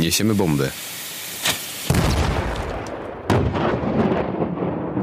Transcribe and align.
Niesiemy 0.00 0.34
bombę. 0.34 0.70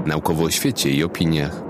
Naukowo 0.05 0.43
o 0.43 0.51
świecie 0.51 0.89
i 0.89 1.03
opiniach. 1.03 1.61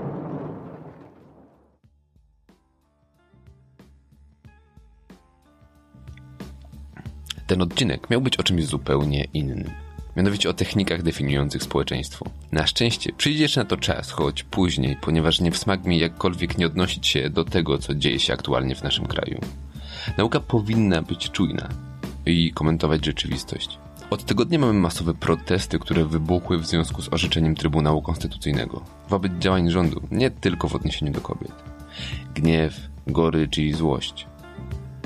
Ten 7.46 7.62
odcinek 7.62 8.10
miał 8.10 8.20
być 8.20 8.36
o 8.36 8.42
czymś 8.42 8.64
zupełnie 8.64 9.24
innym. 9.34 9.70
Mianowicie 10.16 10.50
o 10.50 10.54
technikach 10.54 11.02
definiujących 11.02 11.62
społeczeństwo. 11.62 12.26
Na 12.52 12.66
szczęście 12.66 13.12
przyjdziesz 13.12 13.56
na 13.56 13.64
to 13.64 13.76
czas, 13.76 14.10
choć 14.10 14.42
później, 14.42 14.96
ponieważ 15.00 15.40
nie 15.40 15.50
wsmak 15.50 15.84
mi 15.84 15.98
jakkolwiek 15.98 16.58
nie 16.58 16.66
odnosić 16.66 17.06
się 17.06 17.30
do 17.30 17.44
tego, 17.44 17.78
co 17.78 17.94
dzieje 17.94 18.20
się 18.20 18.32
aktualnie 18.32 18.74
w 18.74 18.82
naszym 18.82 19.06
kraju. 19.06 19.40
Nauka 20.18 20.40
powinna 20.40 21.02
być 21.02 21.30
czujna 21.30 21.87
i 22.32 22.52
komentować 22.52 23.06
rzeczywistość. 23.06 23.78
Od 24.10 24.24
tygodnia 24.24 24.58
mamy 24.58 24.72
masowe 24.72 25.14
protesty, 25.14 25.78
które 25.78 26.04
wybuchły 26.04 26.58
w 26.58 26.66
związku 26.66 27.02
z 27.02 27.12
orzeczeniem 27.12 27.54
Trybunału 27.54 28.02
Konstytucyjnego 28.02 28.84
wobec 29.08 29.32
działań 29.38 29.70
rządu, 29.70 30.02
nie 30.10 30.30
tylko 30.30 30.68
w 30.68 30.74
odniesieniu 30.74 31.12
do 31.12 31.20
kobiet. 31.20 31.52
Gniew, 32.34 32.80
gorycz 33.06 33.58
i 33.58 33.72
złość 33.72 34.26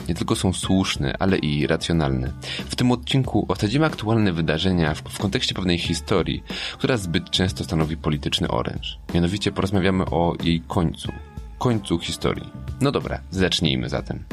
nie 0.08 0.14
tylko 0.14 0.36
są 0.36 0.52
słuszne, 0.52 1.16
ale 1.18 1.38
i 1.38 1.66
racjonalne. 1.66 2.32
W 2.42 2.76
tym 2.76 2.92
odcinku 2.92 3.46
osadzimy 3.48 3.86
aktualne 3.86 4.32
wydarzenia 4.32 4.94
w, 4.94 5.02
w, 5.02 5.18
kontekście 5.18 5.54
pewnej 5.54 5.78
historii, 5.78 6.42
która 6.78 6.96
zbyt 6.96 7.30
często 7.30 7.64
stanowi 7.64 7.96
polityczny 7.96 8.48
oręż. 8.48 8.98
Mianowicie 9.14 9.52
porozmawiamy 9.52 10.04
o 10.04 10.34
jej 10.44 10.60
końcu. 10.60 11.12
Końcu 11.58 11.98
historii. 11.98 12.50
No 12.80 12.92
dobra, 12.92 13.20
zacznijmy 13.30 13.88
zatem. 13.88 14.24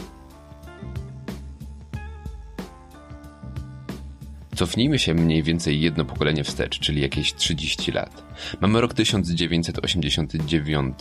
Cofnijmy 4.59 4.99
się 4.99 5.13
mniej 5.13 5.43
więcej 5.43 5.81
jedno 5.81 6.05
pokolenie 6.05 6.43
wstecz, 6.43 6.79
czyli 6.79 7.01
jakieś 7.01 7.33
30 7.33 7.91
lat. 7.91 8.23
Mamy 8.61 8.81
rok 8.81 8.93
1989, 8.93 10.95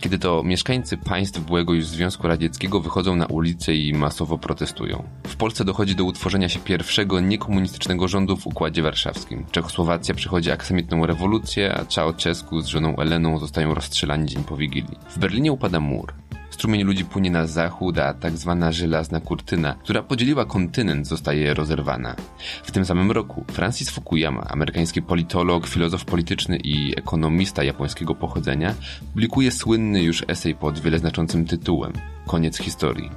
kiedy 0.00 0.18
to 0.18 0.42
mieszkańcy 0.42 0.96
państw 0.96 1.40
byłego 1.40 1.74
już 1.74 1.86
Związku 1.86 2.28
Radzieckiego 2.28 2.80
wychodzą 2.80 3.16
na 3.16 3.26
ulice 3.26 3.74
i 3.74 3.92
masowo 3.92 4.38
protestują. 4.38 5.04
W 5.26 5.36
Polsce 5.36 5.64
dochodzi 5.64 5.94
do 5.94 6.04
utworzenia 6.04 6.48
się 6.48 6.60
pierwszego 6.60 7.20
niekomunistycznego 7.20 8.08
rządu 8.08 8.36
w 8.36 8.46
Układzie 8.46 8.82
Warszawskim. 8.82 9.46
Czechosłowacja 9.50 10.14
przechodzi 10.14 10.50
aksamitną 10.50 11.06
rewolucję, 11.06 11.74
a 11.74 11.84
Ceausescu 11.84 12.60
z 12.60 12.66
żoną 12.66 12.96
Eleną 12.96 13.38
zostają 13.38 13.74
rozstrzelani 13.74 14.28
dzień 14.28 14.44
po 14.44 14.56
Wigilii. 14.56 14.98
W 15.10 15.18
Berlinie 15.18 15.52
upada 15.52 15.80
mur. 15.80 16.12
Strumień 16.54 16.82
ludzi 16.82 17.04
płynie 17.04 17.30
na 17.30 17.46
zachód, 17.46 17.98
a 17.98 18.14
tak 18.14 18.36
zwana 18.36 18.72
żelazna 18.72 19.20
kurtyna, 19.20 19.74
która 19.74 20.02
podzieliła 20.02 20.44
kontynent, 20.44 21.06
zostaje 21.06 21.54
rozerwana. 21.54 22.16
W 22.64 22.70
tym 22.70 22.84
samym 22.84 23.10
roku 23.10 23.44
Francis 23.52 23.90
Fukuyama, 23.90 24.44
amerykański 24.48 25.02
politolog, 25.02 25.66
filozof 25.66 26.04
polityczny 26.04 26.56
i 26.56 26.98
ekonomista 26.98 27.62
japońskiego 27.64 28.14
pochodzenia, 28.14 28.74
publikuje 29.12 29.52
słynny 29.52 30.02
już 30.02 30.24
esej 30.28 30.54
pod 30.54 30.78
wiele 30.78 30.98
znaczącym 30.98 31.44
tytułem 31.44 31.92
Koniec 32.26 32.58
historii. 32.58 33.10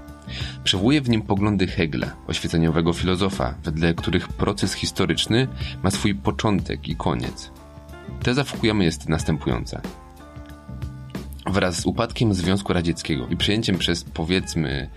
Przywołuje 0.63 1.01
w 1.01 1.09
nim 1.09 1.21
poglądy 1.21 1.67
Hegla, 1.67 2.07
oświeceniowego 2.27 2.93
filozofa, 2.93 3.53
wedle 3.63 3.93
których 3.93 4.27
proces 4.27 4.73
historyczny 4.73 5.47
ma 5.83 5.91
swój 5.91 6.15
początek 6.15 6.87
i 6.87 6.95
koniec. 6.95 7.51
Teza 8.23 8.43
Fukuyama 8.43 8.83
jest 8.83 9.09
następująca. 9.09 9.81
Wraz 11.49 11.79
z 11.81 11.85
upadkiem 11.85 12.33
Związku 12.33 12.73
Radzieckiego 12.73 13.27
i 13.27 13.37
przyjęciem 13.37 13.77
przez, 13.77 14.03
powiedzmy, 14.03 14.89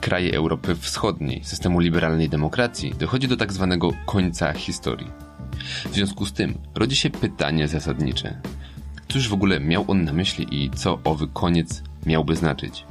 kraje 0.00 0.34
Europy 0.34 0.74
Wschodniej 0.74 1.44
systemu 1.44 1.80
liberalnej 1.80 2.28
demokracji 2.28 2.94
dochodzi 2.98 3.28
do 3.28 3.36
tak 3.36 3.52
zwanego 3.52 3.90
końca 4.06 4.52
historii. 4.52 5.10
W 5.90 5.94
związku 5.94 6.26
z 6.26 6.32
tym 6.32 6.58
rodzi 6.74 6.96
się 6.96 7.10
pytanie 7.10 7.68
zasadnicze. 7.68 8.40
Cóż 9.08 9.28
w 9.28 9.32
ogóle 9.32 9.60
miał 9.60 9.84
on 9.88 10.04
na 10.04 10.12
myśli 10.12 10.64
i 10.64 10.70
co 10.70 10.98
owy 11.04 11.28
koniec 11.28 11.82
miałby 12.06 12.36
znaczyć? 12.36 12.84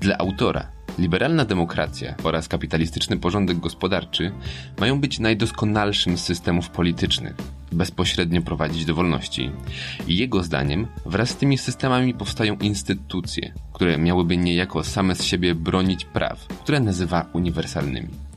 Dla 0.00 0.18
autora 0.18 0.66
liberalna 0.98 1.44
demokracja 1.44 2.14
oraz 2.22 2.48
kapitalistyczny 2.48 3.16
porządek 3.16 3.58
gospodarczy 3.58 4.32
mają 4.80 5.00
być 5.00 5.18
najdoskonalszym 5.18 6.18
z 6.18 6.24
systemów 6.24 6.70
politycznych, 6.70 7.34
bezpośrednio 7.72 8.42
prowadzić 8.42 8.84
do 8.84 8.94
wolności. 8.94 9.50
Jego 10.06 10.42
zdaniem 10.42 10.86
wraz 11.06 11.30
z 11.30 11.36
tymi 11.36 11.58
systemami 11.58 12.14
powstają 12.14 12.56
instytucje, 12.56 13.52
które 13.72 13.98
miałyby 13.98 14.36
niejako 14.36 14.84
same 14.84 15.14
z 15.14 15.24
siebie 15.24 15.54
bronić 15.54 16.04
praw, 16.04 16.46
które 16.46 16.80
nazywa 16.80 17.26
uniwersalnymi. 17.32 18.27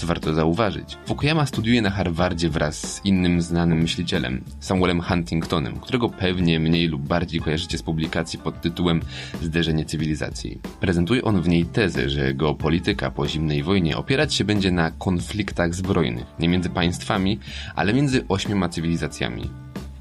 Co 0.00 0.06
warto 0.06 0.34
zauważyć, 0.34 0.98
Fukuyama 1.06 1.46
studiuje 1.46 1.82
na 1.82 1.90
Harvardzie 1.90 2.48
wraz 2.48 2.94
z 2.94 3.04
innym 3.04 3.42
znanym 3.42 3.78
myślicielem, 3.78 4.44
Samuelem 4.60 5.00
Huntingtonem, 5.00 5.80
którego 5.80 6.08
pewnie 6.08 6.60
mniej 6.60 6.88
lub 6.88 7.02
bardziej 7.02 7.40
kojarzycie 7.40 7.78
z 7.78 7.82
publikacji 7.82 8.38
pod 8.38 8.60
tytułem 8.60 9.00
Zderzenie 9.42 9.84
cywilizacji. 9.84 10.60
Prezentuje 10.80 11.24
on 11.24 11.42
w 11.42 11.48
niej 11.48 11.66
tezę, 11.66 12.10
że 12.10 12.34
geopolityka 12.34 13.10
po 13.10 13.28
zimnej 13.28 13.62
wojnie 13.62 13.96
opierać 13.96 14.34
się 14.34 14.44
będzie 14.44 14.72
na 14.72 14.90
konfliktach 14.90 15.74
zbrojnych, 15.74 16.26
nie 16.38 16.48
między 16.48 16.70
państwami, 16.70 17.38
ale 17.76 17.92
między 17.92 18.28
ośmioma 18.28 18.68
cywilizacjami. 18.68 19.50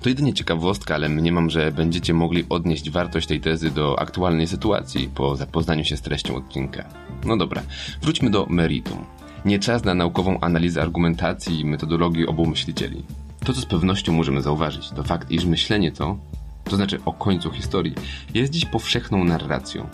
To 0.02 0.10
jedynie 0.10 0.34
ciekawostka, 0.34 0.96
ale 0.96 1.10
mniemam, 1.10 1.50
że 1.50 1.72
będziecie 1.72 2.14
mogli 2.14 2.46
odnieść 2.50 2.90
wartość 2.90 3.28
tej 3.28 3.40
tezy 3.40 3.72
do 3.72 4.00
aktualnej 4.00 4.48
sytuacji 4.48 5.10
po 5.16 5.36
zapoznaniu 5.36 5.86
się 5.86 5.98
z 5.98 6.02
treścią 6.02 6.36
odcinka. 6.36 6.84
No 7.26 7.38
dobra, 7.38 7.62
wróćmy 8.02 8.30
do 8.30 8.46
meritum. 8.46 9.19
Nie 9.46 9.60
czas 9.60 9.84
na 9.84 9.94
naukową 9.94 10.40
analizę 10.40 10.82
argumentacji 10.82 11.60
i 11.60 11.66
metodologii 11.66 12.28
obu 12.28 12.46
myślicieli. 12.46 13.04
To, 13.46 13.54
co 13.54 13.62
z 13.62 13.66
pewnością 13.66 14.14
możemy 14.14 14.42
zauważyć, 14.42 14.90
to 14.90 15.04
fakt, 15.04 15.32
iż 15.32 15.46
myślenie 15.46 15.92
to, 15.92 16.18
to 16.64 16.76
znaczy 16.76 17.00
o 17.06 17.14
końcu 17.14 17.52
historii, 17.52 17.96
jest 18.34 18.52
dziś 18.52 18.66
powszechną 18.66 19.24
narracją. 19.24 19.88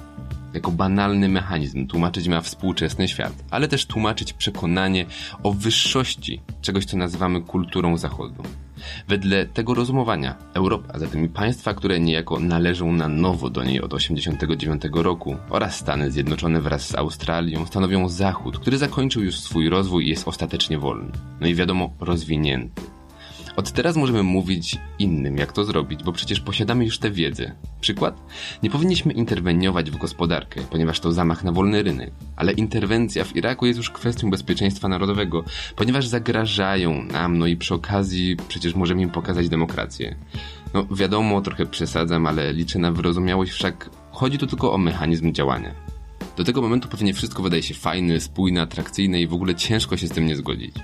Jako 0.54 0.72
banalny 0.72 1.30
mechanizm 1.30 1.88
tłumaczyć 1.88 2.28
ma 2.28 2.42
współczesny 2.42 3.08
świat, 3.08 3.34
ale 3.52 3.68
też 3.68 3.86
tłumaczyć 3.86 4.34
przekonanie 4.34 5.06
o 5.44 5.54
wyższości 5.54 6.42
czegoś, 6.62 6.86
co 6.86 6.98
nazywamy 6.98 7.42
kulturą 7.42 7.98
Zachodu. 7.98 8.44
Wedle 9.08 9.46
tego 9.46 9.74
rozumowania 9.74 10.36
Europa, 10.54 10.94
a 10.94 11.00
zatem 11.00 11.26
i 11.26 11.30
państwa, 11.30 11.74
które 11.74 12.00
niejako 12.00 12.40
należą 12.40 12.92
na 12.92 13.08
nowo 13.08 13.50
do 13.50 13.64
niej 13.64 13.82
od 13.82 13.92
1989 13.92 15.04
roku 15.04 15.36
oraz 15.50 15.76
Stany 15.76 16.12
Zjednoczone 16.12 16.62
wraz 16.62 16.88
z 16.88 16.96
Australią 16.96 17.66
stanowią 17.66 18.10
Zachód, 18.10 18.60
który 18.60 18.78
zakończył 18.78 19.24
już 19.24 19.40
swój 19.40 19.70
rozwój 19.70 20.06
i 20.06 20.10
jest 20.10 20.28
ostatecznie 20.28 20.80
wolny. 20.80 21.12
No 21.42 21.48
i 21.48 21.56
wiadomo, 21.56 21.94
rozwinięty. 22.00 22.82
Od 23.56 23.72
teraz 23.72 23.96
możemy 23.96 24.24
mówić 24.24 24.78
innym, 25.00 25.38
jak 25.38 25.52
to 25.52 25.66
zrobić, 25.66 26.04
bo 26.04 26.12
przecież 26.12 26.40
posiadamy 26.40 26.86
już 26.86 27.00
tę 27.00 27.12
wiedzę. 27.12 27.52
Przykład? 27.82 28.22
Nie 28.64 28.70
powinniśmy 28.70 29.14
interweniować 29.14 29.92
w 29.92 29.98
gospodarkę, 29.98 30.62
ponieważ 30.70 31.00
to 31.00 31.14
zamach 31.14 31.44
na 31.44 31.52
wolny 31.52 31.84
rynek. 31.84 32.12
Ale 32.36 32.52
interwencja 32.52 33.24
w 33.24 33.36
Iraku 33.36 33.66
jest 33.66 33.78
już 33.78 33.90
kwestią 33.90 34.30
bezpieczeństwa 34.30 34.88
narodowego, 34.88 35.44
ponieważ 35.76 36.08
zagrażają 36.08 37.04
nam, 37.04 37.38
no 37.38 37.48
i 37.48 37.58
przy 37.58 37.74
okazji 37.74 38.38
przecież 38.48 38.76
możemy 38.76 39.02
im 39.02 39.10
pokazać 39.10 39.50
demokrację. 39.50 40.16
No 40.74 40.86
wiadomo, 40.92 41.42
trochę 41.42 41.66
przesadzam, 41.66 42.28
ale 42.28 42.54
liczę 42.54 42.80
na 42.80 42.92
wyrozumiałość, 42.92 43.52
wszak 43.52 43.90
chodzi 44.12 44.38
tu 44.38 44.48
tylko 44.48 44.74
o 44.74 44.78
mechanizm 44.78 45.34
działania. 45.34 45.72
Do 46.38 46.44
tego 46.44 46.62
momentu 46.62 46.88
pewnie 46.88 47.14
wszystko 47.14 47.44
wydaje 47.44 47.64
się 47.64 47.74
fajne, 47.74 48.20
spójne, 48.20 48.62
atrakcyjne 48.62 49.22
i 49.22 49.28
w 49.28 49.34
ogóle 49.34 49.56
ciężko 49.56 49.98
się 49.98 50.08
z 50.08 50.12
tym 50.12 50.26
nie 50.26 50.36
zgodzić. 50.36 50.76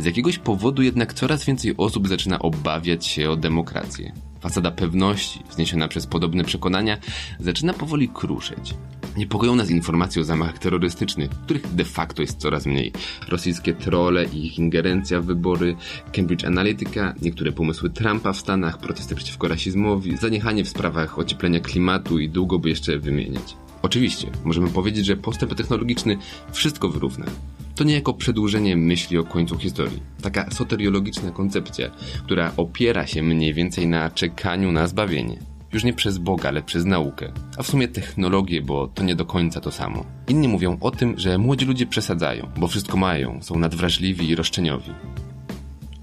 Z 0.00 0.04
jakiegoś 0.04 0.38
powodu 0.38 0.82
jednak 0.82 1.14
coraz 1.14 1.44
więcej 1.44 1.74
osób 1.76 2.08
zaczyna 2.08 2.38
obawiać 2.38 3.06
się 3.06 3.30
o 3.30 3.36
demokrację. 3.36 4.12
Fasada 4.40 4.70
pewności, 4.70 5.40
wzniesiona 5.50 5.88
przez 5.88 6.06
podobne 6.06 6.44
przekonania, 6.44 6.98
zaczyna 7.40 7.72
powoli 7.72 8.08
kruszyć. 8.08 8.74
Niepokoją 9.16 9.54
nas 9.54 9.70
informacje 9.70 10.22
o 10.22 10.24
zamachach 10.24 10.58
terrorystycznych, 10.58 11.30
których 11.30 11.74
de 11.74 11.84
facto 11.84 12.22
jest 12.22 12.38
coraz 12.38 12.66
mniej. 12.66 12.92
Rosyjskie 13.28 13.74
trole 13.74 14.24
i 14.24 14.46
ich 14.46 14.58
ingerencja 14.58 15.20
w 15.20 15.26
wybory, 15.26 15.76
Cambridge 16.12 16.44
Analytica, 16.44 17.14
niektóre 17.22 17.52
pomysły 17.52 17.90
Trumpa 17.90 18.32
w 18.32 18.36
Stanach, 18.36 18.78
protesty 18.78 19.14
przeciwko 19.14 19.48
rasizmowi, 19.48 20.16
zaniechanie 20.16 20.64
w 20.64 20.68
sprawach 20.68 21.18
ocieplenia 21.18 21.60
klimatu 21.60 22.18
i 22.18 22.28
długo 22.28 22.58
by 22.58 22.68
jeszcze 22.68 22.98
wymieniać. 22.98 23.56
Oczywiście, 23.82 24.30
możemy 24.44 24.68
powiedzieć, 24.68 25.06
że 25.06 25.16
postęp 25.16 25.54
technologiczny 25.54 26.18
wszystko 26.52 26.88
wyrówna. 26.88 27.26
To 27.76 27.84
niejako 27.84 28.14
przedłużenie 28.14 28.76
myśli 28.76 29.18
o 29.18 29.24
końcu 29.24 29.58
historii. 29.58 30.02
Taka 30.22 30.50
soteriologiczna 30.50 31.30
koncepcja, 31.30 31.90
która 32.24 32.52
opiera 32.56 33.06
się 33.06 33.22
mniej 33.22 33.54
więcej 33.54 33.86
na 33.86 34.10
czekaniu 34.10 34.72
na 34.72 34.86
zbawienie. 34.86 35.38
Już 35.72 35.84
nie 35.84 35.92
przez 35.92 36.18
Boga, 36.18 36.48
ale 36.48 36.62
przez 36.62 36.84
naukę. 36.84 37.32
A 37.58 37.62
w 37.62 37.66
sumie 37.66 37.88
technologię, 37.88 38.62
bo 38.62 38.88
to 38.88 39.02
nie 39.02 39.14
do 39.14 39.24
końca 39.24 39.60
to 39.60 39.70
samo. 39.70 40.04
Inni 40.28 40.48
mówią 40.48 40.76
o 40.80 40.90
tym, 40.90 41.18
że 41.18 41.38
młodzi 41.38 41.66
ludzie 41.66 41.86
przesadzają, 41.86 42.48
bo 42.56 42.68
wszystko 42.68 42.96
mają, 42.96 43.42
są 43.42 43.58
nadwrażliwi 43.58 44.28
i 44.28 44.34
roszczeniowi. 44.34 44.90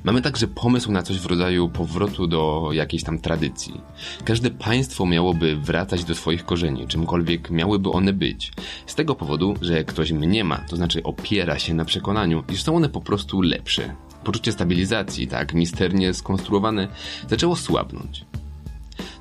Mamy 0.03 0.21
także 0.21 0.47
pomysł 0.47 0.91
na 0.91 1.03
coś 1.03 1.19
w 1.19 1.25
rodzaju 1.25 1.69
powrotu 1.69 2.27
do 2.27 2.69
jakiejś 2.73 3.03
tam 3.03 3.19
tradycji. 3.19 3.81
Każde 4.25 4.51
państwo 4.51 5.05
miałoby 5.05 5.55
wracać 5.55 6.03
do 6.03 6.15
swoich 6.15 6.45
korzeni, 6.45 6.87
czymkolwiek 6.87 7.49
miałyby 7.49 7.89
one 7.89 8.13
być. 8.13 8.53
Z 8.85 8.95
tego 8.95 9.15
powodu, 9.15 9.55
że 9.61 9.83
ktoś 9.83 10.11
mniema, 10.11 10.57
to 10.57 10.75
znaczy 10.75 11.03
opiera 11.03 11.59
się 11.59 11.73
na 11.73 11.85
przekonaniu, 11.85 12.43
iż 12.53 12.63
są 12.63 12.75
one 12.75 12.89
po 12.89 13.01
prostu 13.01 13.41
lepsze. 13.41 13.95
Poczucie 14.23 14.51
stabilizacji, 14.51 15.27
tak 15.27 15.53
misternie 15.53 16.13
skonstruowane, 16.13 16.87
zaczęło 17.29 17.55
słabnąć. 17.55 18.25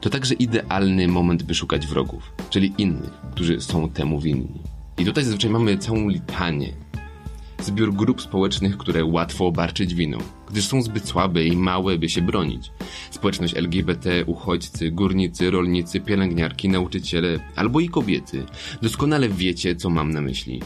To 0.01 0.11
także 0.11 0.35
idealny 0.35 1.09
moment, 1.09 1.43
by 1.43 1.55
szukać 1.55 1.87
wrogów, 1.87 2.33
czyli 2.51 2.73
innych, 2.79 3.13
którzy 3.35 3.61
są 3.61 3.91
temu 3.91 4.21
winni. 4.21 4.61
I 4.99 5.05
tutaj 5.05 5.25
zazwyczaj 5.25 5.51
mamy 5.51 5.79
całą 5.79 6.09
litanię 6.09 6.73
zbiór 7.65 7.95
grup 7.95 8.23
społecznych, 8.23 8.79
które 8.79 9.05
łatwo 9.05 9.47
obarczyć 9.47 9.95
winą, 9.95 10.19
gdyż 10.51 10.67
są 10.67 10.83
zbyt 10.83 11.09
słabe 11.09 11.45
i 11.45 11.57
małe, 11.57 11.99
by 11.99 12.09
się 12.09 12.23
bronić. 12.23 12.71
Społeczność 13.11 13.57
LGBT, 13.57 14.25
uchodźcy, 14.27 14.91
górnicy, 14.91 15.51
rolnicy, 15.51 16.01
pielęgniarki, 16.01 16.69
nauczyciele 16.69 17.41
albo 17.57 17.81
i 17.81 17.89
kobiety. 17.89 18.45
Doskonale 18.83 19.29
wiecie, 19.29 19.77
co 19.77 19.91
mam 19.91 20.11
na 20.11 20.21
myśli. 20.21 20.61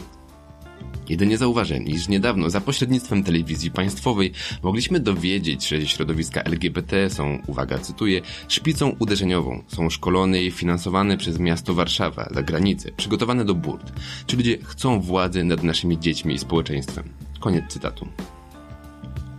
Jedynie 1.09 1.37
zauważę, 1.37 1.77
iż 1.77 2.07
niedawno 2.07 2.49
za 2.49 2.61
pośrednictwem 2.61 3.23
telewizji 3.23 3.71
państwowej 3.71 4.31
mogliśmy 4.63 4.99
dowiedzieć, 4.99 5.67
że 5.67 5.87
środowiska 5.87 6.41
LGBT 6.41 7.09
są, 7.09 7.41
uwaga, 7.47 7.77
cytuję, 7.77 8.21
szpicą 8.47 8.95
uderzeniową, 8.99 9.63
są 9.67 9.89
szkolone 9.89 10.43
i 10.43 10.51
finansowane 10.51 11.17
przez 11.17 11.39
miasto 11.39 11.73
Warszawa, 11.73 12.29
za 12.31 12.43
granicę, 12.43 12.91
przygotowane 12.97 13.45
do 13.45 13.55
burt, 13.55 13.91
czy 14.25 14.37
ludzie 14.37 14.57
chcą 14.63 15.01
władzy 15.01 15.43
nad 15.43 15.63
naszymi 15.63 15.99
dziećmi 15.99 16.33
i 16.33 16.39
społeczeństwem. 16.39 17.09
Koniec 17.39 17.65
cytatu. 17.67 18.07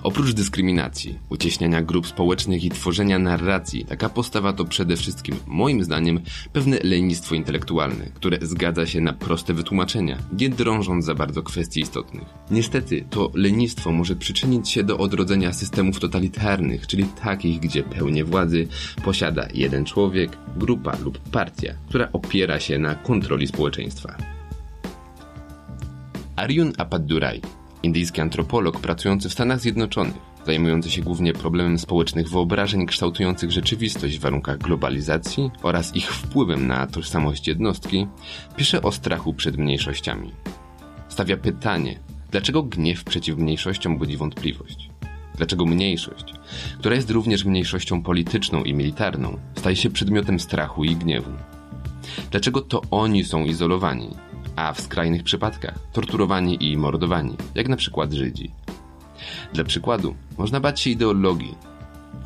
Oprócz 0.08 0.32
dyskryminacji, 0.32 1.18
ucieśniania 1.28 1.82
grup 1.82 2.06
społecznych 2.06 2.64
i 2.64 2.70
tworzenia 2.70 3.18
narracji, 3.18 3.84
taka 3.84 4.08
postawa 4.08 4.52
to 4.52 4.64
przede 4.64 4.96
wszystkim, 4.96 5.36
moim 5.46 5.84
zdaniem, 5.84 6.20
pewne 6.52 6.78
lenistwo 6.82 7.34
intelektualne, 7.34 8.04
które 8.14 8.38
zgadza 8.42 8.86
się 8.86 9.00
na 9.00 9.12
proste 9.12 9.54
wytłumaczenia, 9.54 10.18
nie 10.32 10.48
drążąc 10.48 11.04
za 11.04 11.14
bardzo 11.14 11.42
kwestii 11.42 11.80
istotnych. 11.80 12.24
Niestety, 12.50 13.04
to 13.10 13.30
lenistwo 13.34 13.92
może 13.92 14.16
przyczynić 14.16 14.68
się 14.70 14.84
do 14.84 14.98
odrodzenia 14.98 15.52
systemów 15.52 16.00
totalitarnych, 16.00 16.86
czyli 16.86 17.04
takich, 17.04 17.60
gdzie 17.60 17.82
pełnię 17.82 18.24
władzy 18.24 18.68
posiada 19.04 19.48
jeden 19.54 19.84
człowiek, 19.84 20.38
grupa 20.56 20.96
lub 21.04 21.18
partia, 21.18 21.74
która 21.88 22.08
opiera 22.12 22.60
się 22.60 22.78
na 22.78 22.94
kontroli 22.94 23.46
społeczeństwa. 23.46 24.16
Aryun 26.36 26.72
Apaddurai 26.78 27.40
Indyjski 27.82 28.20
antropolog 28.20 28.80
pracujący 28.80 29.28
w 29.28 29.32
Stanach 29.32 29.60
Zjednoczonych, 29.60 30.16
zajmujący 30.46 30.90
się 30.90 31.02
głównie 31.02 31.32
problemem 31.32 31.78
społecznych 31.78 32.28
wyobrażeń 32.28 32.86
kształtujących 32.86 33.50
rzeczywistość 33.50 34.18
w 34.18 34.20
warunkach 34.20 34.58
globalizacji 34.58 35.50
oraz 35.62 35.96
ich 35.96 36.12
wpływem 36.12 36.66
na 36.66 36.86
tożsamość 36.86 37.48
jednostki, 37.48 38.06
pisze 38.56 38.82
o 38.82 38.92
strachu 38.92 39.34
przed 39.34 39.56
mniejszościami. 39.56 40.32
Stawia 41.08 41.36
pytanie, 41.36 41.98
dlaczego 42.30 42.62
gniew 42.62 43.04
przeciw 43.04 43.38
mniejszościom 43.38 43.98
budzi 43.98 44.16
wątpliwość? 44.16 44.90
Dlaczego 45.36 45.66
mniejszość, 45.66 46.34
która 46.78 46.94
jest 46.94 47.10
również 47.10 47.44
mniejszością 47.44 48.02
polityczną 48.02 48.64
i 48.64 48.74
militarną, 48.74 49.38
staje 49.54 49.76
się 49.76 49.90
przedmiotem 49.90 50.40
strachu 50.40 50.84
i 50.84 50.96
gniewu? 50.96 51.30
Dlaczego 52.30 52.60
to 52.60 52.82
oni 52.90 53.24
są 53.24 53.44
izolowani, 53.44 54.08
a 54.58 54.72
w 54.72 54.80
skrajnych 54.80 55.22
przypadkach 55.22 55.78
torturowani 55.92 56.70
i 56.70 56.76
mordowani, 56.76 57.36
jak 57.54 57.68
na 57.68 57.76
przykład 57.76 58.12
Żydzi. 58.12 58.50
Dla 59.52 59.64
przykładu, 59.64 60.14
można 60.38 60.60
bać 60.60 60.80
się 60.80 60.90
ideologii, 60.90 61.54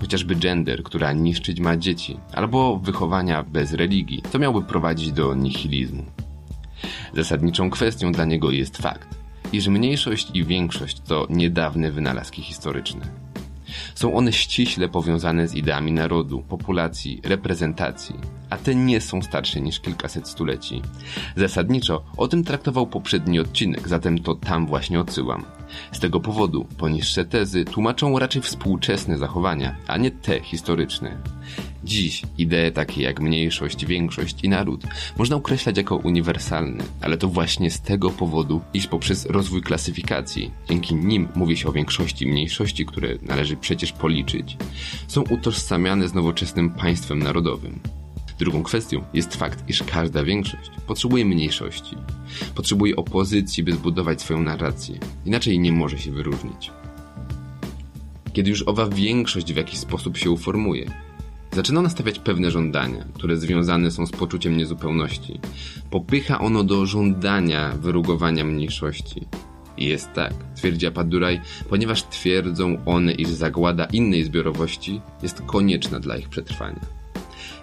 chociażby 0.01 0.37
gender, 0.37 0.83
która 0.83 1.13
niszczyć 1.13 1.61
ma 1.61 1.77
dzieci, 1.77 2.17
albo 2.33 2.77
wychowania 2.77 3.43
bez 3.43 3.73
religii, 3.73 4.23
co 4.33 4.39
miałby 4.39 4.63
prowadzić 4.63 5.13
do 5.13 5.35
nihilizmu. 5.35 6.05
Zasadniczą 7.15 7.71
kwestią 7.71 8.13
dla 8.13 8.25
niego 8.25 8.51
jest 8.51 8.79
fakt, 8.79 9.09
iż 9.53 9.69
mniejszość 9.69 10.31
i 10.35 10.45
większość 10.45 11.01
to 11.01 11.27
niedawne 11.31 11.93
wynalazki 11.93 12.43
historyczne. 12.43 13.22
Są 13.95 14.15
one 14.15 14.33
ściśle 14.33 14.89
powiązane 14.89 15.49
z 15.49 15.55
ideami 15.55 15.93
narodu, 15.93 16.43
populacji, 16.43 17.21
reprezentacji, 17.25 18.15
a 18.51 18.57
te 18.57 18.75
nie 18.75 19.01
są 19.01 19.23
starsze 19.23 19.61
niż 19.61 19.81
kilkaset 19.81 20.29
stuleci. 20.29 20.83
Zasadniczo 21.37 22.05
o 22.17 22.29
tym 22.29 22.45
traktował 22.45 22.87
poprzedni 22.87 23.41
odcinek, 23.41 23.89
zatem 23.89 24.19
to 24.19 24.35
tam 24.35 24.67
właśnie 24.67 25.01
odsyłam. 25.01 25.45
Z 25.93 26.01
tego 26.01 26.21
powodu 26.21 26.67
poniższe 26.79 27.25
tezy 27.25 27.65
tłumaczą 27.65 28.19
raczej 28.19 28.43
współczesne 28.43 29.19
zachowania, 29.19 29.77
a 29.87 29.97
nie 29.97 30.11
te 30.11 30.41
historyczne. 30.41 31.17
Dziś 31.85 32.23
idee 32.39 32.73
takie 32.75 33.03
jak 33.03 33.21
mniejszość, 33.21 33.87
większość 33.87 34.45
i 34.45 34.49
naród 34.49 34.85
można 35.19 35.37
określać 35.37 35.77
jako 35.77 35.97
uniwersalne, 35.97 36.85
ale 37.01 37.17
to 37.17 37.29
właśnie 37.29 37.71
z 37.71 37.81
tego 37.81 38.11
powodu, 38.11 38.61
iż 38.75 38.87
poprzez 38.87 39.27
rozwój 39.27 39.63
klasyfikacji, 39.63 40.51
dzięki 40.69 40.95
nim 40.95 41.29
mówi 41.35 41.57
się 41.57 41.69
o 41.69 41.73
większości 41.73 42.27
mniejszości, 42.27 42.87
które 42.87 43.09
należy 43.23 43.57
przecież 43.57 43.93
policzyć, 43.93 44.57
są 45.09 45.23
utożsamiane 45.23 46.09
z 46.09 46.15
nowoczesnym 46.15 46.71
państwem 46.71 47.19
narodowym. 47.19 47.81
Drugą 48.39 48.63
kwestią 48.63 49.05
jest 49.15 49.37
fakt, 49.37 49.69
iż 49.69 49.83
każda 49.83 50.25
większość 50.25 50.71
potrzebuje 50.87 51.25
mniejszości. 51.25 51.97
Potrzebuje 52.55 52.97
opozycji, 52.97 53.63
by 53.63 53.73
zbudować 53.73 54.23
swoją 54.23 54.43
narrację. 54.43 54.99
Inaczej 55.27 55.59
nie 55.59 55.73
może 55.73 55.99
się 55.99 56.13
wyróżnić. 56.13 56.71
Kiedy 58.33 58.51
już 58.51 58.63
owa 58.69 58.89
większość 58.89 59.53
w 59.53 59.57
jakiś 59.57 59.79
sposób 59.79 60.17
się 60.17 60.31
uformuje, 60.31 60.91
zaczyna 61.53 61.83
nastawiać 61.83 62.19
pewne 62.19 62.51
żądania, 62.51 63.05
które 63.15 63.37
związane 63.37 63.91
są 63.91 64.07
z 64.07 64.11
poczuciem 64.11 64.57
niezupełności. 64.57 65.41
Popycha 65.91 66.39
ono 66.39 66.65
do 66.65 66.87
żądania 66.87 67.73
wyrugowania 67.73 68.45
mniejszości. 68.45 69.27
I 69.77 69.85
jest 69.85 70.13
tak, 70.13 70.35
twierdzi 70.57 70.87
Apaduraj, 70.87 71.41
ponieważ 71.69 72.03
twierdzą 72.03 72.85
one, 72.87 73.13
iż 73.13 73.29
zagłada 73.29 73.85
innej 73.85 74.25
zbiorowości 74.25 75.01
jest 75.23 75.43
konieczna 75.47 76.01
dla 76.01 76.17
ich 76.17 76.29
przetrwania. 76.29 76.81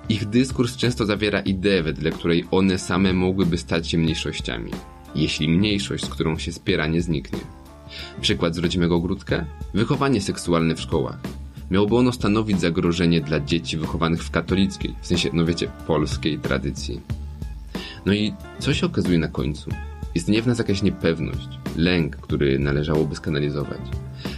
Ich 0.09 0.25
dyskurs 0.25 0.77
często 0.77 1.05
zawiera 1.05 1.39
ideę, 1.39 1.83
wedle 1.83 2.11
której 2.11 2.45
one 2.51 2.77
same 2.77 3.13
mogłyby 3.13 3.57
stać 3.57 3.87
się 3.87 3.97
mniejszościami, 3.97 4.71
jeśli 5.15 5.49
mniejszość, 5.49 6.05
z 6.05 6.09
którą 6.09 6.37
się 6.37 6.51
spiera, 6.51 6.87
nie 6.87 7.01
zniknie. 7.01 7.39
Przykład 8.21 8.55
z 8.55 8.57
rodzimego 8.57 8.95
ogródka? 8.95 9.45
Wychowanie 9.73 10.21
seksualne 10.21 10.75
w 10.75 10.81
szkołach. 10.81 11.38
Miałoby 11.71 11.95
ono 11.95 12.11
stanowić 12.11 12.59
zagrożenie 12.59 13.21
dla 13.21 13.39
dzieci 13.39 13.77
wychowanych 13.77 14.23
w 14.23 14.31
katolickiej, 14.31 14.95
w 15.01 15.07
sensie, 15.07 15.29
no 15.33 15.45
wiecie, 15.45 15.71
polskiej 15.87 16.39
tradycji. 16.39 17.01
No 18.05 18.13
i 18.13 18.33
co 18.59 18.73
się 18.73 18.85
okazuje 18.85 19.17
na 19.17 19.27
końcu? 19.27 19.69
Istnieje 20.15 20.41
w 20.41 20.47
nas 20.47 20.57
jakaś 20.57 20.81
niepewność, 20.81 21.49
lęk, 21.75 22.15
który 22.15 22.59
należałoby 22.59 23.15
skanalizować. 23.15 23.81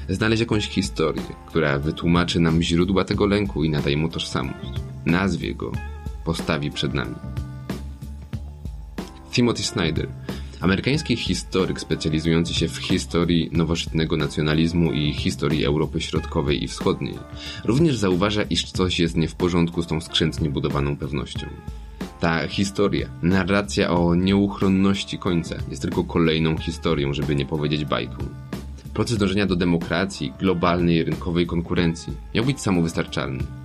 Znaleźć 0.10 0.40
jakąś 0.40 0.70
historię, 0.70 1.24
która 1.48 1.80
wytłumaczy 1.80 2.40
nam 2.40 2.62
źródła 2.62 3.04
tego 3.06 3.26
lęku 3.26 3.64
i 3.64 3.70
nadaje 3.70 3.98
mu 3.98 4.10
tożsamość 4.10 4.82
nazwie 5.06 5.56
go, 5.56 5.72
postawi 6.26 6.72
przed 6.72 6.94
nami. 6.94 7.16
Timothy 9.32 9.64
Snyder, 9.64 10.08
amerykański 10.62 11.16
historyk 11.16 11.80
specjalizujący 11.80 12.54
się 12.54 12.68
w 12.68 12.78
historii 12.78 13.50
nowożytnego 13.52 14.18
nacjonalizmu 14.18 14.92
i 14.92 15.14
historii 15.14 15.66
Europy 15.66 16.02
Środkowej 16.02 16.64
i 16.64 16.68
Wschodniej, 16.68 17.18
również 17.66 17.98
zauważa, 17.98 18.44
iż 18.44 18.72
coś 18.72 19.00
jest 19.00 19.18
nie 19.18 19.28
w 19.28 19.36
porządku 19.36 19.82
z 19.82 19.88
tą 19.88 20.02
skrzętnie 20.02 20.50
budowaną 20.50 20.98
pewnością. 20.98 21.48
Ta 22.20 22.48
historia, 22.48 23.10
narracja 23.22 23.92
o 23.92 24.16
nieuchronności 24.16 25.18
końca 25.18 25.56
jest 25.70 25.82
tylko 25.82 26.04
kolejną 26.04 26.58
historią, 26.58 27.14
żeby 27.14 27.36
nie 27.36 27.46
powiedzieć 27.46 27.86
bajką. 27.86 28.18
Proces 28.94 29.18
dążenia 29.18 29.46
do 29.46 29.56
demokracji, 29.56 30.34
globalnej 30.40 31.04
rynkowej 31.04 31.48
konkurencji 31.48 32.14
miał 32.36 32.46
być 32.46 32.62
samowystarczalny 32.62 33.61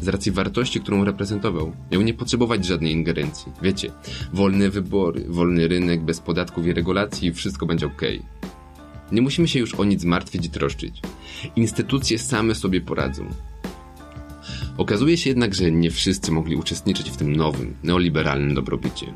z 0.00 0.08
racji 0.08 0.32
wartości, 0.32 0.80
którą 0.80 1.04
reprezentował. 1.04 1.72
Miał 1.92 2.02
nie 2.02 2.14
potrzebować 2.14 2.64
żadnej 2.64 2.92
ingerencji. 2.92 3.52
Wiecie, 3.62 3.92
wolne 4.32 4.70
wybory, 4.70 5.24
wolny 5.28 5.68
rynek, 5.68 6.04
bez 6.04 6.20
podatków 6.20 6.66
i 6.66 6.72
regulacji, 6.72 7.32
wszystko 7.32 7.66
będzie 7.66 7.86
ok. 7.86 8.02
Nie 9.12 9.22
musimy 9.22 9.48
się 9.48 9.58
już 9.58 9.74
o 9.74 9.84
nic 9.84 10.04
martwić 10.04 10.46
i 10.46 10.50
troszczyć. 10.50 11.00
Instytucje 11.56 12.18
same 12.18 12.54
sobie 12.54 12.80
poradzą. 12.80 13.28
Okazuje 14.76 15.16
się 15.16 15.30
jednak, 15.30 15.54
że 15.54 15.70
nie 15.70 15.90
wszyscy 15.90 16.32
mogli 16.32 16.56
uczestniczyć 16.56 17.10
w 17.10 17.16
tym 17.16 17.36
nowym, 17.36 17.76
neoliberalnym 17.82 18.54
dobrobycie. 18.54 19.06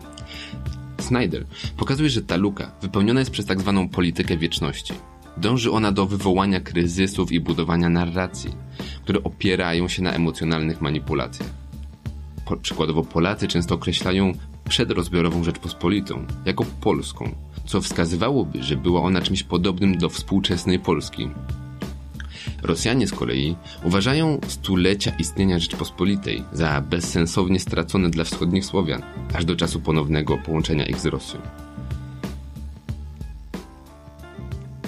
Snyder 1.01 1.45
pokazuje, 1.77 2.11
że 2.11 2.23
ta 2.23 2.37
luka 2.37 2.73
wypełniona 2.83 3.21
jest 3.21 3.31
przez 3.31 3.47
tak 3.47 3.61
zwaną 3.61 3.89
politykę 3.89 4.37
wieczności. 4.37 4.95
Dąży 5.37 5.71
ona 5.71 5.93
do 5.93 6.07
wywołania 6.07 6.61
kryzysów 6.61 7.33
i 7.33 7.41
budowania 7.41 7.89
narracji, 7.89 8.55
które 9.03 9.23
opierają 9.23 9.89
się 9.89 10.03
na 10.03 10.13
emocjonalnych 10.13 10.81
manipulacjach. 10.81 11.49
Po, 12.45 12.57
przykładowo 12.57 13.03
Polacy 13.03 13.49
często 13.49 13.75
określają 13.75 14.33
przedrozbiorową 14.69 15.45
Rzeczpospolitą 15.45 16.27
jako 16.45 16.65
polską, 16.81 17.35
co 17.67 17.81
wskazywałoby, 17.81 18.63
że 18.63 18.77
była 18.77 19.03
ona 19.03 19.21
czymś 19.21 19.43
podobnym 19.43 19.99
do 19.99 20.09
współczesnej 20.09 20.79
Polski. 20.79 21.29
Rosjanie 22.63 23.07
z 23.07 23.13
kolei 23.13 23.57
uważają 23.85 24.41
stulecia 24.49 25.13
istnienia 25.19 25.59
Rzeczpospolitej 25.59 26.43
za 26.53 26.81
bezsensownie 26.81 27.61
stracone 27.61 28.11
dla 28.11 28.25
wschodnich 28.25 28.65
Słowian, 28.65 29.03
aż 29.35 29.45
do 29.45 29.57
czasu 29.57 29.81
ponownego 29.81 30.39
połączenia 30.39 30.87
ich 30.87 31.01
z 31.01 31.07
Rosją. 31.07 31.41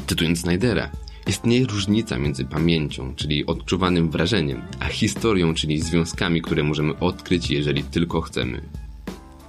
Cytując 0.06 0.40
Snydera, 0.40 0.90
istnieje 1.26 1.66
różnica 1.66 2.18
między 2.18 2.44
pamięcią, 2.44 3.14
czyli 3.14 3.46
odczuwanym 3.46 4.10
wrażeniem, 4.10 4.62
a 4.80 4.84
historią, 4.84 5.54
czyli 5.54 5.80
związkami, 5.80 6.42
które 6.42 6.62
możemy 6.62 6.98
odkryć, 6.98 7.50
jeżeli 7.50 7.82
tylko 7.84 8.20
chcemy. 8.20 8.62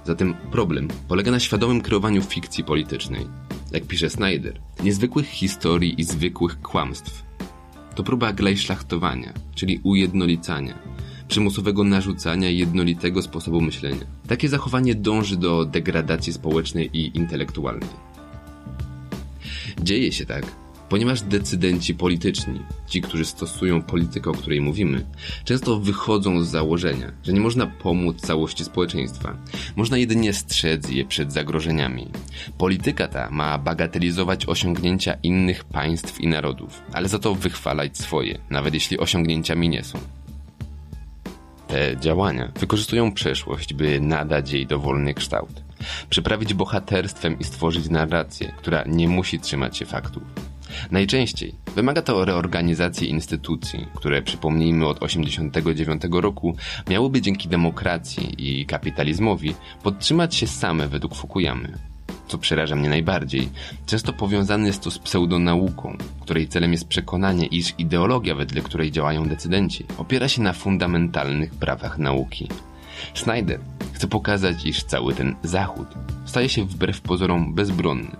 Zatem 0.04 0.34
problem 0.52 0.88
polega 1.08 1.30
na 1.30 1.40
świadomym 1.40 1.80
kreowaniu 1.80 2.22
fikcji 2.22 2.64
politycznej. 2.64 3.26
Jak 3.72 3.86
pisze 3.86 4.10
Snyder, 4.10 4.60
niezwykłych 4.84 5.26
historii 5.26 6.00
i 6.00 6.04
zwykłych 6.04 6.60
kłamstw. 6.60 7.22
To 7.94 8.02
próba 8.02 8.32
glejszlachtowania, 8.32 9.32
czyli 9.54 9.80
ujednolicania, 9.82 10.78
przymusowego 11.28 11.84
narzucania 11.84 12.50
jednolitego 12.50 13.22
sposobu 13.22 13.60
myślenia. 13.60 14.06
Takie 14.28 14.48
zachowanie 14.48 14.94
dąży 14.94 15.36
do 15.36 15.64
degradacji 15.64 16.32
społecznej 16.32 16.90
i 16.92 17.16
intelektualnej. 17.16 18.07
Dzieje 19.82 20.12
się 20.12 20.26
tak, 20.26 20.46
Ponieważ 20.88 21.22
decydenci 21.22 21.94
polityczni, 21.94 22.60
ci, 22.86 23.02
którzy 23.02 23.24
stosują 23.24 23.82
politykę, 23.82 24.30
o 24.30 24.34
której 24.34 24.60
mówimy, 24.60 25.04
często 25.44 25.80
wychodzą 25.80 26.42
z 26.42 26.48
założenia, 26.48 27.12
że 27.22 27.32
nie 27.32 27.40
można 27.40 27.66
pomóc 27.66 28.20
całości 28.20 28.64
społeczeństwa. 28.64 29.36
Można 29.76 29.98
jedynie 29.98 30.32
strzec 30.32 30.90
je 30.90 31.04
przed 31.04 31.32
zagrożeniami. 31.32 32.08
Polityka 32.58 33.08
ta 33.08 33.30
ma 33.30 33.58
bagatelizować 33.58 34.46
osiągnięcia 34.46 35.14
innych 35.22 35.64
państw 35.64 36.20
i 36.20 36.26
narodów, 36.26 36.82
ale 36.92 37.08
za 37.08 37.18
to 37.18 37.34
wychwalać 37.34 37.98
swoje, 37.98 38.38
nawet 38.50 38.74
jeśli 38.74 38.98
osiągnięciami 38.98 39.68
nie 39.68 39.84
są. 39.84 39.98
Te 41.66 41.96
działania 42.00 42.52
wykorzystują 42.60 43.12
przeszłość, 43.12 43.74
by 43.74 44.00
nadać 44.00 44.52
jej 44.52 44.66
dowolny 44.66 45.14
kształt, 45.14 45.67
przyprawić 46.10 46.54
bohaterstwem 46.54 47.38
i 47.38 47.44
stworzyć 47.44 47.88
narrację, 47.88 48.52
która 48.56 48.84
nie 48.86 49.08
musi 49.08 49.40
trzymać 49.40 49.76
się 49.76 49.86
faktów. 49.86 50.22
Najczęściej 50.90 51.54
wymaga 51.74 52.02
to 52.02 52.24
reorganizacji 52.24 53.10
instytucji, 53.10 53.86
które 53.94 54.22
przypomnijmy 54.22 54.86
od 54.86 55.00
1989 55.00 56.22
roku 56.22 56.56
miałyby 56.90 57.20
dzięki 57.20 57.48
demokracji 57.48 58.34
i 58.38 58.66
kapitalizmowi 58.66 59.54
podtrzymać 59.82 60.34
się 60.34 60.46
same 60.46 60.88
według 60.88 61.14
Fukuyamy. 61.14 61.78
Co 62.28 62.38
przeraża 62.38 62.76
mnie 62.76 62.88
najbardziej, 62.88 63.48
często 63.86 64.12
powiązany 64.12 64.66
jest 64.66 64.82
to 64.82 64.90
z 64.90 64.98
pseudonauką, 64.98 65.96
której 66.20 66.48
celem 66.48 66.72
jest 66.72 66.88
przekonanie, 66.88 67.46
iż 67.46 67.74
ideologia, 67.78 68.34
wedle 68.34 68.62
której 68.62 68.90
działają 68.90 69.28
decydenci, 69.28 69.84
opiera 69.98 70.28
się 70.28 70.42
na 70.42 70.52
fundamentalnych 70.52 71.54
prawach 71.54 71.98
nauki. 71.98 72.48
Snyder 73.14 73.60
chce 73.98 74.08
pokazać, 74.08 74.66
iż 74.66 74.84
cały 74.84 75.14
ten 75.14 75.36
Zachód 75.42 75.88
staje 76.24 76.48
się 76.48 76.64
wbrew 76.64 77.00
pozorom 77.00 77.54
bezbronny, 77.54 78.16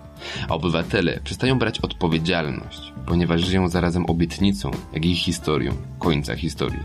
a 0.49 0.53
obywatele 0.53 1.19
przestają 1.23 1.59
brać 1.59 1.79
odpowiedzialność, 1.79 2.93
ponieważ 3.05 3.41
żyją 3.41 3.69
zarazem 3.69 4.05
obietnicą, 4.05 4.71
jak 4.93 5.05
i 5.05 5.15
historią 5.15 5.71
końca 5.99 6.35
historii. 6.35 6.83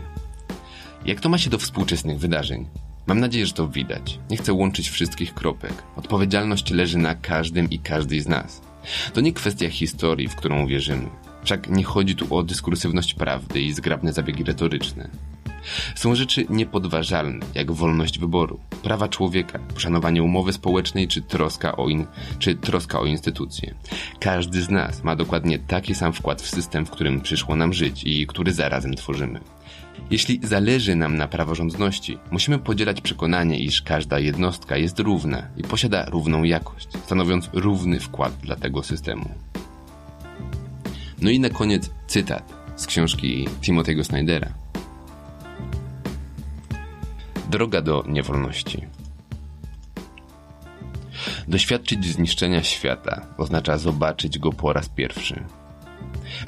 Jak 1.05 1.19
to 1.19 1.29
ma 1.29 1.37
się 1.37 1.49
do 1.49 1.57
współczesnych 1.57 2.19
wydarzeń? 2.19 2.65
Mam 3.07 3.19
nadzieję, 3.19 3.45
że 3.45 3.53
to 3.53 3.67
widać. 3.67 4.19
Nie 4.29 4.37
chcę 4.37 4.53
łączyć 4.53 4.89
wszystkich 4.89 5.33
kropek. 5.33 5.73
Odpowiedzialność 5.95 6.71
leży 6.71 6.97
na 6.97 7.15
każdym 7.15 7.69
i 7.69 7.79
każdej 7.79 8.21
z 8.21 8.27
nas. 8.27 8.61
To 9.13 9.21
nie 9.21 9.33
kwestia 9.33 9.69
historii, 9.69 10.27
w 10.27 10.35
którą 10.35 10.67
wierzymy. 10.67 11.09
Wszak 11.43 11.69
nie 11.69 11.83
chodzi 11.83 12.15
tu 12.15 12.35
o 12.35 12.43
dyskursywność 12.43 13.13
prawdy 13.13 13.61
i 13.61 13.73
zgrabne 13.73 14.13
zabiegi 14.13 14.43
retoryczne. 14.43 15.09
Są 15.95 16.15
rzeczy 16.15 16.45
niepodważalne, 16.49 17.45
jak 17.55 17.71
wolność 17.71 18.19
wyboru, 18.19 18.59
prawa 18.83 19.07
człowieka, 19.07 19.59
poszanowanie 19.59 20.23
umowy 20.23 20.53
społecznej 20.53 21.07
czy 21.07 21.21
troska 21.21 21.77
o, 21.77 21.89
in, 21.89 22.05
czy 22.39 22.55
troska 22.55 22.99
o 22.99 23.05
instytucje. 23.05 23.75
Każdy 24.19 24.61
z 24.61 24.69
nas 24.69 25.03
ma 25.03 25.15
dokładnie 25.15 25.59
taki 25.59 25.95
sam 25.95 26.13
wkład 26.13 26.41
w 26.41 26.49
system, 26.49 26.85
w 26.85 26.89
którym 26.89 27.21
przyszło 27.21 27.55
nam 27.55 27.73
żyć 27.73 28.03
i 28.03 28.27
który 28.27 28.53
zarazem 28.53 28.93
tworzymy. 28.93 29.39
Jeśli 30.11 30.39
zależy 30.43 30.95
nam 30.95 31.17
na 31.17 31.27
praworządności, 31.27 32.17
musimy 32.31 32.59
podzielać 32.59 33.01
przekonanie, 33.01 33.59
iż 33.59 33.81
każda 33.81 34.19
jednostka 34.19 34.77
jest 34.77 34.99
równa 34.99 35.47
i 35.57 35.63
posiada 35.63 36.05
równą 36.05 36.43
jakość, 36.43 36.87
stanowiąc 37.05 37.49
równy 37.53 37.99
wkład 37.99 38.33
dla 38.37 38.55
tego 38.55 38.83
systemu. 38.83 39.29
No 41.21 41.29
i 41.29 41.39
na 41.39 41.49
koniec 41.49 41.91
cytat 42.07 42.53
z 42.75 42.87
książki 42.87 43.47
Timothy'ego 43.61 44.03
Snydera. 44.03 44.64
Droga 47.49 47.81
do 47.81 48.03
niewolności. 48.07 48.87
Doświadczyć 51.47 52.05
zniszczenia 52.05 52.63
świata 52.63 53.27
oznacza 53.37 53.77
zobaczyć 53.77 54.39
go 54.39 54.51
po 54.51 54.73
raz 54.73 54.89
pierwszy. 54.89 55.43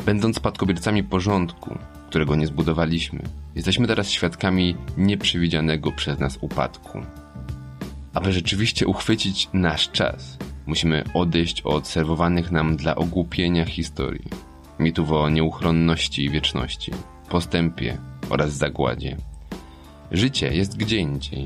Będąc 0.06 0.36
spadkobiercami 0.36 1.04
porządku, 1.04 1.78
którego 2.10 2.36
nie 2.36 2.48
zbudowaliśmy, 2.48 3.24
jesteśmy 3.56 3.88
teraz 3.88 4.10
świadkami 4.10 4.76
nieprzewidzianego 4.98 5.92
przez 5.92 6.20
nas 6.20 6.38
upadku. 6.42 7.02
Aby 8.14 8.34
rzeczywiście 8.34 8.88
uchwycić 8.88 9.50
nasz 9.54 9.92
czas, 9.92 10.38
musimy 10.66 11.04
odejść 11.14 11.62
od 11.62 11.88
serwowanych 11.88 12.52
nam 12.52 12.78
dla 12.78 12.96
ogłupienia 12.96 13.66
historii, 13.66 14.30
mitów 14.80 15.12
o 15.12 15.30
nieuchronności 15.30 16.26
i 16.26 16.30
wieczności, 16.30 16.92
postępie 17.30 17.98
oraz 18.30 18.54
zagładzie. 18.54 19.18
Życie 20.12 20.54
jest 20.54 20.78
gdzie 20.78 20.98
indziej. 20.98 21.46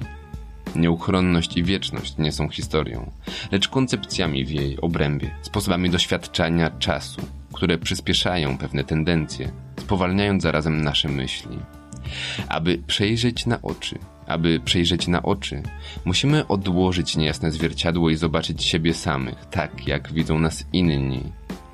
Nieuchronność 0.76 1.58
i 1.58 1.64
wieczność 1.64 2.18
nie 2.18 2.32
są 2.32 2.50
historią, 2.50 3.12
lecz 3.52 3.68
koncepcjami 3.68 4.46
w 4.46 4.52
jej 4.52 4.82
obrębie, 4.82 5.32
sposobami 5.42 5.90
doświadczania 5.90 6.70
czasu, 6.70 7.22
które 7.54 7.78
przyspieszają 7.78 8.58
pewne 8.58 8.84
tendencje, 8.84 9.52
spowalniając 9.80 10.44
zarazem 10.44 10.82
nasze 10.82 11.10
myśli. 11.10 11.60
Aby 12.48 12.78
przejrzeć 12.88 13.46
na 13.46 13.62
oczy, 13.62 14.00
aby 14.28 14.60
przejrzeć 14.60 15.08
na 15.08 15.24
oczy, 15.24 15.64
musimy 16.06 16.48
odłożyć 16.48 17.18
niejasne 17.18 17.52
zwierciadło 17.52 18.10
i 18.10 18.16
zobaczyć 18.16 18.64
siebie 18.64 18.94
samych, 18.94 19.46
tak 19.46 19.88
jak 19.88 20.14
widzą 20.14 20.40
nas 20.40 20.66
inni. 20.74 21.24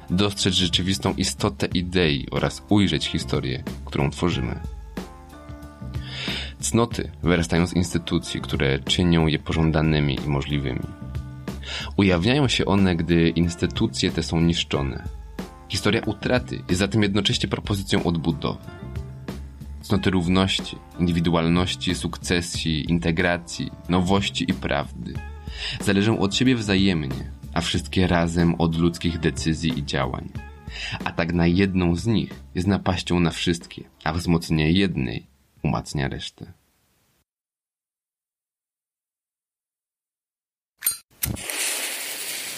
Dostrzec 0.09 0.53
rzeczywistą 0.53 1.13
istotę 1.13 1.67
idei 1.73 2.27
oraz 2.31 2.63
ujrzeć 2.69 3.07
historię, 3.07 3.63
którą 3.85 4.09
tworzymy. 4.09 4.76
Cnoty 6.59 7.11
wyrastają 7.23 7.67
z 7.67 7.73
instytucji, 7.73 8.41
które 8.41 8.79
czynią 8.79 9.27
je 9.27 9.39
pożądanymi 9.39 10.19
i 10.25 10.29
możliwymi. 10.29 10.87
Ujawniają 11.97 12.47
się 12.47 12.65
one, 12.65 12.95
gdy 12.95 13.29
instytucje 13.29 14.11
te 14.11 14.23
są 14.23 14.41
niszczone. 14.41 15.03
Historia 15.69 16.01
utraty 16.05 16.55
jest 16.69 16.79
zatem 16.79 17.03
jednocześnie 17.03 17.49
propozycją 17.49 18.03
odbudowy. 18.03 18.65
Cnoty 19.81 20.09
równości, 20.09 20.75
indywidualności, 20.99 21.95
sukcesji, 21.95 22.91
integracji, 22.91 23.71
nowości 23.89 24.51
i 24.51 24.53
prawdy 24.53 25.13
zależą 25.81 26.19
od 26.19 26.35
siebie 26.35 26.55
wzajemnie, 26.55 27.31
a 27.53 27.61
wszystkie 27.61 28.07
razem 28.07 28.55
od 28.55 28.75
ludzkich 28.75 29.19
decyzji 29.19 29.79
i 29.79 29.85
działań. 29.85 30.29
Atak 31.03 31.33
na 31.33 31.47
jedną 31.47 31.95
z 31.95 32.05
nich 32.05 32.33
jest 32.55 32.67
napaścią 32.67 33.19
na 33.19 33.29
wszystkie, 33.29 33.83
a 34.03 34.13
wzmocnienie 34.13 34.71
jednej 34.71 35.36
umacnia 35.67 36.07
resztę. 36.07 36.53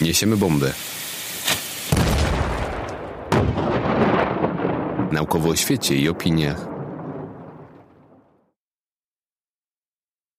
Niesiemy 0.02 0.38
bombę. 0.38 0.74
Naukowo 5.12 5.50
o 5.50 5.56
świecie 5.56 5.96
i 5.96 6.10
opiniach 6.10 6.79